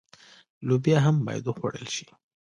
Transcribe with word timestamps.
لوبیا 0.67 0.97
هم 1.05 1.15
باید 1.25 1.43
وخوړل 1.47 1.87
شي. 1.95 2.07